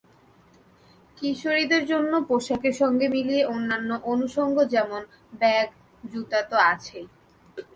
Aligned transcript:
কিশোরীদের 1.17 1.83
জন্য 1.85 2.13
পোশাকের 2.29 2.75
সঙ্গে 2.81 3.07
মিলিয়ে 3.07 3.43
অন্যান্য 3.45 3.89
অনুষঙ্গ 4.03 4.57
যেমন 4.73 5.01
ব্যাগ, 5.39 5.67
জুতা 6.03 6.39
তো 6.41 6.57
আছেই। 6.71 7.07